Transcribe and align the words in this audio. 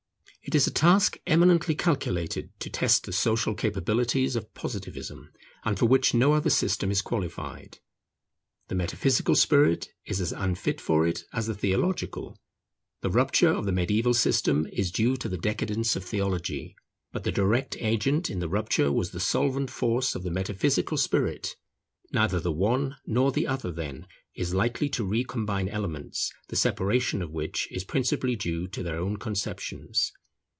It 0.43 0.55
is 0.55 0.65
a 0.65 0.71
task 0.71 1.19
eminently 1.27 1.75
calculated 1.75 2.49
to 2.61 2.69
test 2.71 3.05
the 3.05 3.13
social 3.13 3.53
capabilities 3.53 4.35
of 4.35 4.55
Positivism, 4.55 5.31
and 5.63 5.77
for 5.77 5.85
which 5.85 6.15
no 6.15 6.33
other 6.33 6.49
system 6.49 6.89
is 6.89 7.03
qualified. 7.03 7.77
The 8.67 8.73
metaphysical 8.73 9.35
spirit 9.35 9.89
is 10.03 10.19
as 10.19 10.31
unfit 10.31 10.81
for 10.81 11.05
it 11.05 11.25
as 11.31 11.45
the 11.45 11.53
theological. 11.53 12.39
The 13.01 13.11
rupture 13.11 13.51
of 13.53 13.65
the 13.67 13.71
mediaeval 13.71 14.15
system 14.15 14.65
is 14.73 14.91
due 14.91 15.15
to 15.17 15.29
the 15.29 15.37
decadence 15.37 15.95
of 15.95 16.03
theology: 16.05 16.75
but 17.11 17.23
the 17.23 17.31
direct 17.31 17.77
agency 17.77 18.33
in 18.33 18.39
the 18.39 18.49
rupture 18.49 18.91
was 18.91 19.11
the 19.11 19.19
solvent 19.19 19.69
force 19.69 20.15
of 20.15 20.23
the 20.23 20.31
metaphysical 20.31 20.97
spirit. 20.97 21.55
Neither 22.11 22.39
the 22.39 22.51
one 22.51 22.97
nor 23.05 23.31
the 23.31 23.45
other 23.45 23.71
then 23.71 24.07
is 24.33 24.55
likely 24.55 24.89
to 24.89 25.05
recombine 25.05 25.69
elements, 25.69 26.33
the 26.47 26.55
separation 26.55 27.21
of 27.21 27.29
which 27.31 27.67
is 27.71 27.83
principally 27.83 28.35
due 28.35 28.67
to 28.69 28.81
their 28.81 28.97
own 28.97 29.17
conceptions. 29.17 30.11